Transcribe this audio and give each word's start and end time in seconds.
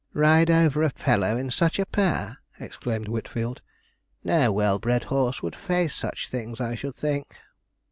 'Ride 0.13 0.49
over 0.49 0.81
a 0.81 0.89
fellow 0.89 1.37
in 1.37 1.51
such 1.51 1.77
a 1.77 1.85
pair!' 1.85 2.39
exclaimed 2.59 3.07
Whitfield. 3.07 3.61
'No 4.23 4.51
well 4.51 4.79
bred 4.79 5.03
horse 5.13 5.43
would 5.43 5.55
face 5.55 5.93
such 5.93 6.27
things, 6.27 6.59
I 6.59 6.73
should 6.73 6.95
think.' 6.95 7.31